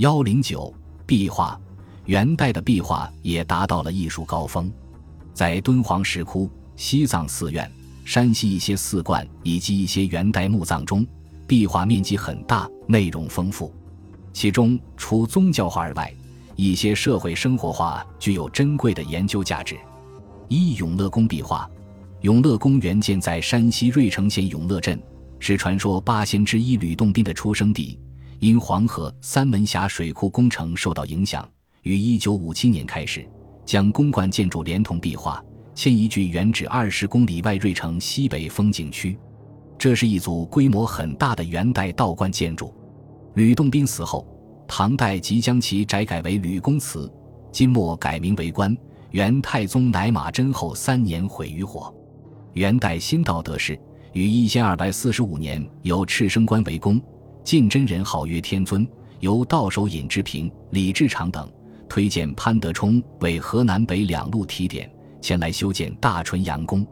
[0.00, 0.74] 幺零九
[1.04, 1.60] 壁画，
[2.06, 4.72] 元代的壁画也达到了艺术高峰，
[5.34, 7.70] 在敦煌石窟、西藏寺院、
[8.02, 11.06] 山西一些寺观以及一些元代墓葬中，
[11.46, 13.70] 壁画面积很大，内容丰富。
[14.32, 16.10] 其中除宗教画外，
[16.56, 19.76] 一些社会生活画具有珍贵的研究价值。
[20.48, 21.68] 一永乐宫壁画，
[22.22, 24.98] 永乐宫原建在山西芮城县永乐镇，
[25.38, 27.98] 是传说八仙之一吕洞宾的出生地。
[28.40, 31.46] 因黄河三门峡水库工程受到影响，
[31.82, 33.28] 于1957年开始
[33.66, 35.44] 将公馆建筑连同壁画
[35.74, 39.18] 迁移至原址二十公里外芮城西北风景区。
[39.78, 42.74] 这是一组规模很大的元代道观建筑。
[43.34, 44.26] 吕洞宾死后，
[44.66, 47.12] 唐代即将其改改为吕公祠，
[47.52, 48.74] 金末改名为观。
[49.10, 51.94] 元太宗乃马真后三年毁于火。
[52.54, 53.78] 元代新道德是
[54.14, 56.98] 于1245年由赤生观为公。
[57.42, 58.86] 晋真人号曰天尊，
[59.20, 61.50] 由道守尹志平、李志长等
[61.88, 66.86] 推荐潘德充为河南北两路提点，前来修建大纯阳宫。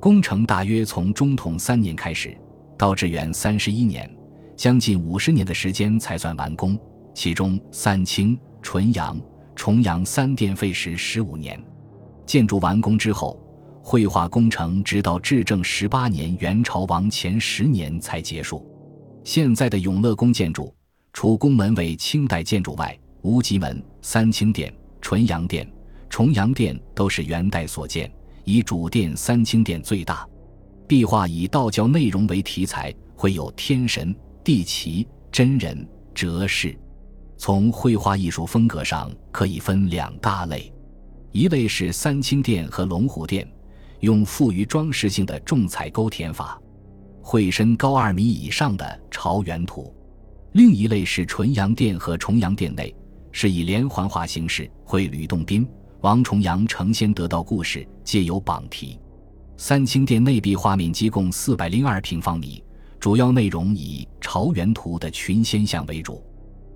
[0.00, 2.36] 工程大约从中统三年开始，
[2.76, 4.10] 到至元三十一年，
[4.56, 6.76] 将近五十年的时间才算完工。
[7.14, 9.20] 其中三清、纯阳、
[9.54, 11.62] 重阳三殿费时十五年。
[12.24, 13.38] 建筑完工之后，
[13.82, 18.66] 绘画工程直到至正十八年（元朝亡前十年）才结束。
[19.24, 20.74] 现在的永乐宫建筑，
[21.12, 25.70] 除宫门为清代建筑外，无极门、三清殿、纯阳殿、
[26.10, 28.12] 重阳殿都是元代所建，
[28.44, 30.28] 以主殿三清殿最大。
[30.88, 36.76] 壁画以道教内容为题材，会有天神、地奇、真人、哲士。
[37.38, 40.72] 从绘画艺术风格上，可以分两大类：
[41.32, 43.50] 一类是三清殿和龙虎殿，
[44.00, 46.60] 用富于装饰性的重彩勾填法。
[47.22, 49.94] 绘身高二米以上的朝元图，
[50.52, 52.94] 另一类是纯阳殿和重阳殿内，
[53.30, 55.66] 是以连环画形式绘吕洞宾、
[56.00, 58.98] 王重阳成仙得道故事，皆有榜题。
[59.56, 62.62] 三清殿内壁画面积共四百零二平方米，
[62.98, 66.22] 主要内容以朝元图的群仙像为主。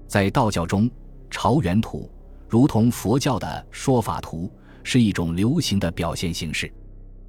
[0.06, 0.88] 在道教中，
[1.28, 2.08] 朝元图
[2.48, 4.50] 如同佛教的说法图，
[4.84, 6.72] 是一种流行的表现形式。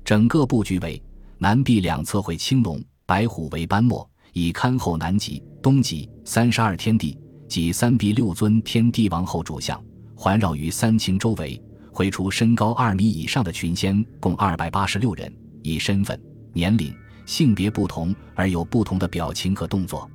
[0.05, 1.01] 整个布局为
[1.39, 2.79] 南壁两侧绘青龙。
[3.07, 9.81] 白虎为斑墨，以堪后南极、东极三十二天地及三壁六尊天帝王后主像
[10.13, 11.59] 环绕于三清周围，
[11.89, 16.93] 绘出身高二米以上的群仙共二百八十六人，以身份、年龄、
[17.25, 20.11] 性别不同而有不同的表情和动作。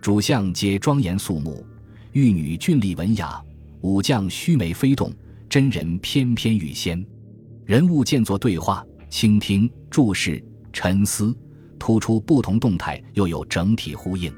[0.00, 1.62] 主像皆庄严肃穆，
[2.12, 3.38] 玉女俊丽文雅，
[3.82, 5.12] 武将须眉飞动，
[5.46, 7.04] 真人翩翩欲仙。
[7.66, 10.42] 人物见作对话、倾听、注视、
[10.72, 11.36] 沉思。
[11.80, 14.32] 突出不同动态，又有整体呼应，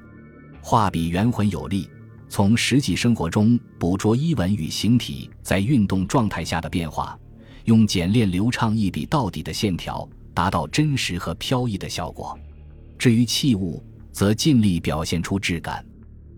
[0.62, 1.90] 画笔圆浑有力，
[2.28, 7.18] 从实际生活中捕捉衣纹与形体在运动状态下的变化，
[7.64, 12.38] 用简练流畅、一笔到底的线条，达到真实和飘逸的效果。
[12.96, 13.82] 至于器物，
[14.12, 15.84] 则尽力表现出质感。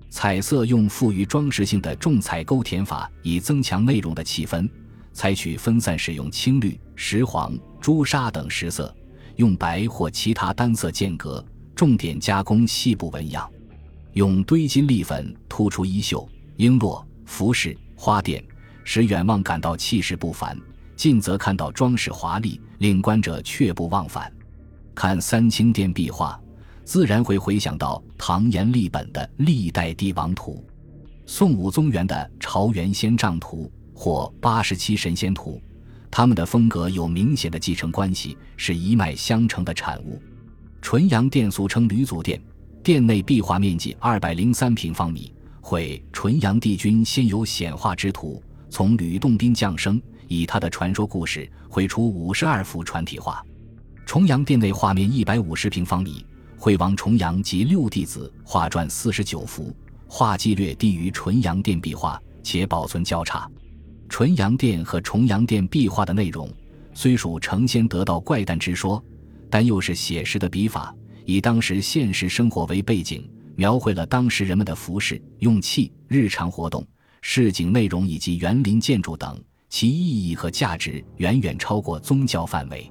[0.09, 4.66] 彩色用富于装饰性的重彩勾填法，以增强内容的气氛。
[5.12, 8.92] 采取分散使用青绿、石黄、朱砂等石色。
[9.37, 13.49] 用白或其他单色间隔，重点加工细部纹样；
[14.12, 18.43] 用堆金立粉突出衣袖、璎珞、服饰、花钿，
[18.84, 20.56] 使远望感到气势不凡；
[20.97, 24.33] 近则看到装饰华丽，令观者却不忘返。
[24.95, 26.41] 看三清殿壁画，
[26.84, 30.65] 自然会回想到唐阎立本的《历代帝王图》，
[31.27, 33.69] 宋武宗元的《朝元仙丈图》
[33.99, 35.61] 或《八十七神仙图》。
[36.16, 40.22] 他们的风格有明显的继承关系，是一脉相承的产物。
[40.80, 42.41] 纯阳殿俗称吕祖殿，
[42.84, 53.44] 殿内壁画面积二百零三平方米，绘纯阳帝君先有显化之图，从吕洞宾降生，以他的传说故事绘出五十二幅传体画。
[54.06, 56.24] 重阳殿内画面一百五十平方米，
[56.56, 59.76] 绘王重阳及六弟子画传四十九幅，
[60.06, 63.50] 画技略低于纯阳殿壁画，且保存较差。
[64.15, 66.49] 纯阳殿和重阳殿壁画的内容
[66.93, 69.05] 虽属成仙得道怪诞之说，
[69.51, 70.95] 但又是写实的笔法，
[71.25, 76.87] 以当时现实生活为背景，描绘了当时人们的服饰、用器、日常活动、
[77.22, 79.37] 市井内容以及园林建筑等，
[79.69, 82.89] 其意义和价值远远超过宗教范围。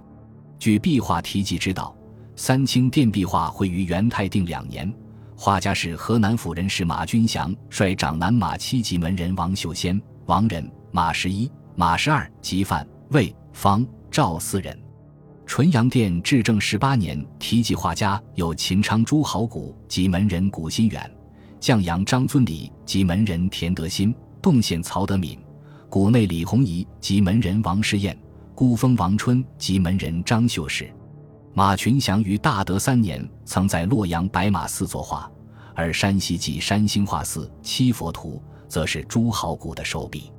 [0.59, 1.95] 据壁画题记知道，
[2.35, 4.93] 三清殿壁画绘于元泰定两年，
[5.37, 10.69] 画家是河南府人士马君祥，率长男马七级门人王秀仙、王仁。
[10.95, 14.79] 马十一、马十二及范、魏、方、赵四人。
[15.43, 21.11] 纯阳殿至正十八年，题记画家有秦昌诸好古及门人古心远，
[21.59, 25.39] 绛阳张尊礼及门人田德新，洞县曹德敏，
[25.89, 28.15] 谷内李弘仪及门人王师彦，
[28.53, 30.93] 孤峰王春及门人张秀士。
[31.55, 35.27] 马群祥于大德三年，曾在洛阳白马寺作画，
[35.73, 40.31] 而山西及山兴画寺七佛图，则是朱豪古的手笔。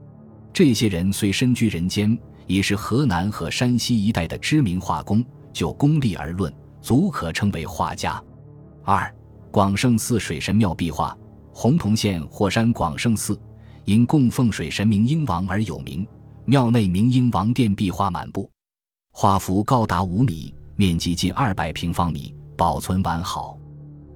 [0.55, 2.17] 这些人虽身居人间，
[2.47, 5.23] 已是河南和山西一带的知名画工。
[5.53, 8.23] 就功力而论，足可称为画家。
[8.85, 9.13] 二，
[9.51, 11.17] 广胜寺水神庙壁画，
[11.53, 13.41] 洪洞县霍山广胜寺
[13.85, 16.07] 因供奉水神明英王而有名，
[16.45, 18.49] 庙内明英王殿壁画满布，
[19.13, 20.55] 画幅高达五米。
[20.77, 23.59] 面积近二百平方米，保存完好。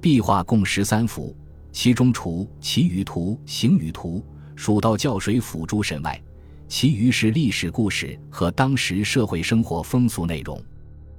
[0.00, 1.36] 壁画共十三幅，
[1.72, 4.24] 其中除《祈雨图》《行雨图》
[4.60, 6.20] 蜀道教水辅诸神外，
[6.68, 10.62] 其余是历史故事和当时社会生活风俗内容。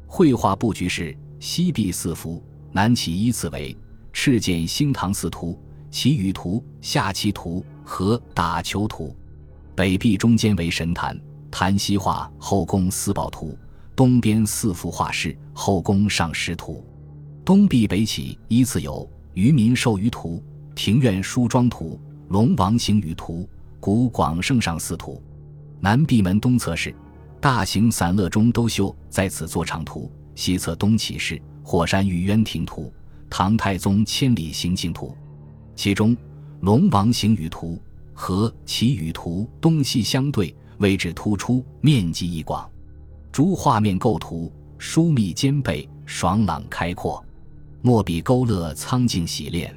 [0.05, 3.73] 绘画布局是：西壁四幅，南起依次为
[4.13, 5.51] 《赤剑兴唐寺图》
[5.89, 6.57] 《祈雨图》
[6.87, 9.07] 《下棋图》和《打球图》；
[9.75, 11.19] 北壁中间为神坛，
[11.49, 13.57] 坛西画后宫四宝图。
[13.95, 16.85] 东边四幅画是后宫上师图，
[17.43, 20.41] 东壁北起依次有渔民授鱼图、
[20.73, 21.99] 庭院梳妆图、
[22.29, 23.49] 龙王行雨图、
[23.79, 25.21] 古广圣上寺图。
[25.81, 26.93] 南壁门东侧是
[27.39, 32.91] 大型散乐中都秀在此作场图，西侧东起是火山玉渊亭图、
[33.29, 35.15] 唐太宗千里行径图。
[35.75, 36.15] 其中
[36.59, 37.81] 龙王行雨图
[38.13, 42.69] 和祈雨图东西相对，位置突出，面积亦广。
[43.31, 47.23] 诸画面构图疏密兼备，爽朗开阔，
[47.81, 49.73] 墨笔勾勒苍劲洗练，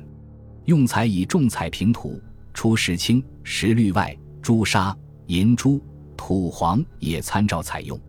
[0.64, 2.20] 用材以重彩平涂，
[2.52, 4.96] 除石青、石绿外，朱砂、
[5.26, 5.80] 银珠、
[6.24, 8.00] 土黄也参照采用。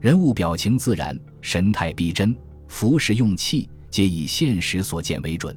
[0.00, 2.34] 人物表情自然，神态逼真，
[2.68, 5.54] 服饰用器皆以现实所见为准。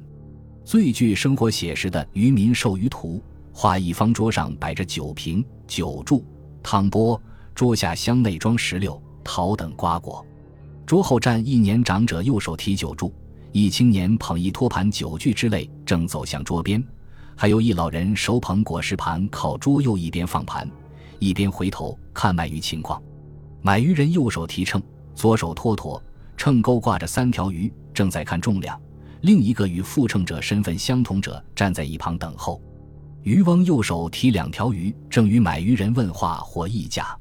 [0.66, 3.22] 最具生活写实的渔民授鱼图，
[3.54, 6.22] 画一方桌上摆着酒瓶、酒柱、
[6.62, 7.18] 汤钵，
[7.54, 9.02] 桌下箱内装石榴。
[9.24, 10.22] 桃等瓜果，
[10.84, 13.10] 桌后站一年长者，右手提酒柱；
[13.50, 16.82] 一青年捧一托盘酒具之类，正走向桌边；
[17.34, 20.70] 还有一老人手捧果实盘，靠桌右一边放盘，
[21.18, 23.02] 一边回头看买鱼情况。
[23.62, 24.82] 买鱼人右手提秤，
[25.14, 26.00] 左手托砣，
[26.36, 28.80] 秤钩挂着三条鱼，正在看重量。
[29.22, 32.60] 另一个与负秤者身份相同者站在一旁等候。
[33.22, 37.18] 渔翁右手提两条鱼，正与买鱼人问话或议价。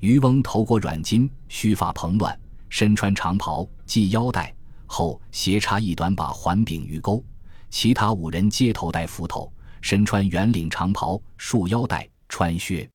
[0.00, 2.36] 渔翁头裹软巾，须发蓬乱，
[2.68, 4.52] 身穿长袍，系腰带，
[4.86, 7.24] 后斜插一短把环柄鱼钩。
[7.70, 12.88] 其他五人皆头戴斧头，身穿圆领长袍，束腰带，穿靴。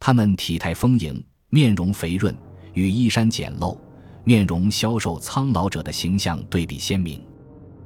[0.00, 2.34] 他们体态丰盈，面容肥润，
[2.74, 3.76] 与衣衫简陋、
[4.24, 7.20] 面容消瘦苍老者的形象对比鲜明。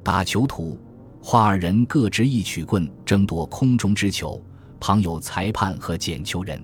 [0.03, 0.79] 打球图
[1.21, 4.43] 画二人各执一曲棍，争夺空中之球，
[4.81, 6.63] 旁有裁判和捡球人。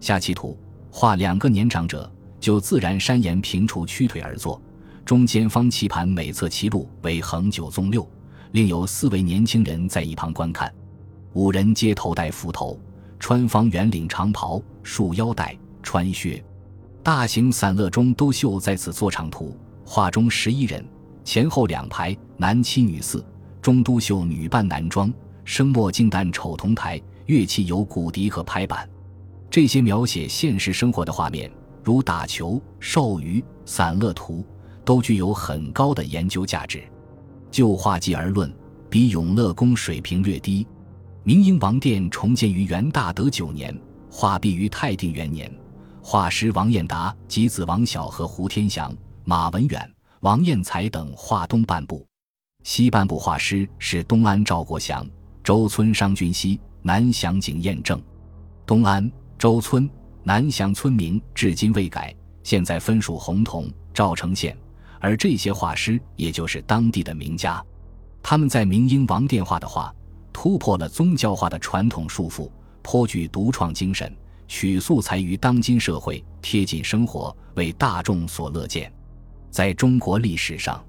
[0.00, 0.58] 下棋图。
[0.94, 4.60] 画两个年长者就自然山岩平处屈腿而坐，
[5.06, 8.06] 中间方棋盘每侧棋路为横九纵六，
[8.50, 10.70] 另有四位年轻人在一旁观看。
[11.32, 12.78] 五人皆头戴斧头，
[13.22, 16.44] 穿方圆领长袍，束腰带，穿靴。
[17.04, 19.56] 大型散乐中都秀在此做场图。
[19.86, 20.84] 画中十一人，
[21.22, 23.24] 前后两排，男七女四，
[23.60, 25.10] 中都秀女扮男装，
[25.44, 28.90] 声墨镜旦丑同台，乐器有骨笛和拍板。
[29.48, 31.48] 这些描写现实生活的画面，
[31.84, 34.44] 如打球、授鱼、散乐图，
[34.84, 36.82] 都具有很高的研究价值。
[37.52, 38.52] 就画技而论，
[38.90, 40.66] 比永乐宫水平略低。
[41.24, 43.72] 明英王殿重建于元大德九年，
[44.10, 45.48] 画毕于泰定元年。
[46.02, 49.88] 画师王彦达及子王晓和胡天祥、马文远、
[50.22, 52.04] 王彦才等画东半部，
[52.64, 55.08] 西半部画师是东安赵国祥、
[55.44, 58.02] 周村商君熙、南祥景彦正、
[58.66, 59.08] 东安。
[59.38, 59.88] 周村
[60.24, 62.12] 南祥村民至今未改，
[62.42, 64.56] 现在分属洪洞、赵城县。
[65.00, 67.64] 而这些画师，也就是当地的名家，
[68.24, 69.92] 他们在明英王殿画的画，
[70.32, 72.50] 突破了宗教化的传统束缚，
[72.82, 74.12] 颇具独创精神，
[74.48, 78.92] 取素材于当今社会，贴近生活，为大众所乐见。
[79.50, 80.82] 在中国历史上，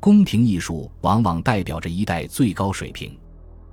[0.00, 3.16] 宫廷艺术往往代表着一代最高水平。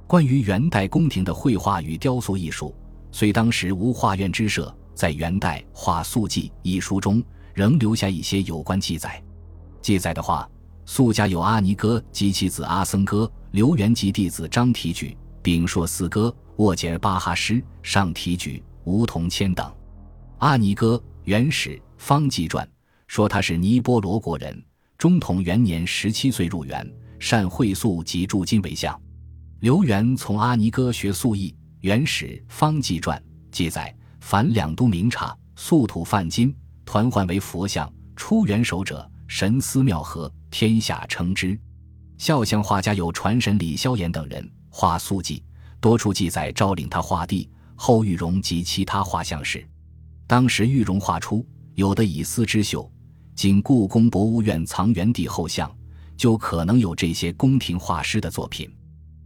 [0.05, 2.75] 关于元代宫廷的绘画与雕塑艺术。
[3.11, 7.23] 虽当时无画院之设，在元代《画素记》一书中
[7.55, 9.21] 仍留下一些有关记载。
[9.81, 10.47] 记载的话，
[10.85, 19.75] 素家有阿尼哥及其子阿僧哥、刘元及弟子张提举、丙硕四哥、沃杰尔巴哈师、上提举、吴同谦等。
[20.37, 22.67] 阿尼哥，元始方济传
[23.07, 24.63] 说他是尼波罗国人，
[24.99, 26.87] 中统元年十七岁入园，
[27.17, 28.99] 善会素及铸金为像。
[29.61, 31.51] 刘源从阿尼哥学素艺，
[31.81, 33.17] 《元始方济传》
[33.51, 41.59] 记载：凡两都名刹，素土泛金，团换为佛像，出元首者，神思妙合，天下称之。
[42.19, 45.41] 肖像画家有传神李萧衍等人，画素记，
[45.79, 49.65] 多处记载诏领他画地、后玉容及其他画像时。
[50.27, 52.91] 当时玉容画出，有的以丝织绣，
[53.35, 55.73] 仅故宫博物院藏元帝后像，
[56.17, 58.69] 就可能有这些宫廷画师的作品。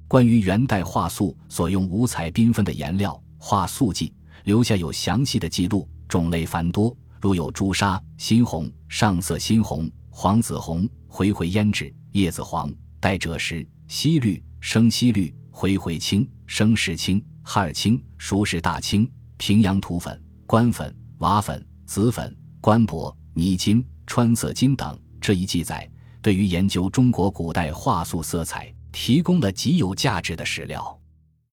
[0.08, 20.18] 关于元代画素所用五彩缤纷的颜料，画素记留下有详细的记录，种类繁多，如有朱砂、猩红、上色猩红、黄紫红、回回胭脂、叶子黄、带赭石、烯绿、生烯绿、回回青、生石青、哈尔青、熟石大青、平阳土粉。
[20.46, 25.90] 官粉、瓦粉、紫粉、官帛、泥金、穿色金等这一记载，
[26.22, 30.96] 对于研究中国古代画素色彩提供了极有价值的史料。